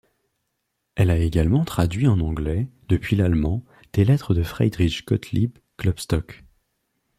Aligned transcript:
Elle 0.95 1.11
a 1.11 1.19
également 1.19 1.63
traduit 1.63 2.07
en 2.07 2.19
anglais 2.21 2.67
depuis 2.89 3.15
l'allemand 3.15 3.63
des 3.93 4.03
lettres 4.03 4.33
de 4.33 4.41
Friedrich 4.41 5.05
Gottlieb 5.05 5.59
Klopstock. 5.77 6.43